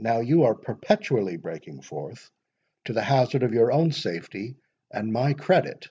[0.00, 2.32] Now, you are perpetually breaking forth,
[2.86, 4.56] to the hazard of your own safety
[4.90, 5.86] and my credit."